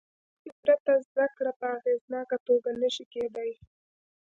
[0.03, 0.07] له
[0.41, 3.51] ژبې پرته زده کړه په اغېزناکه توګه نه شي کېدای.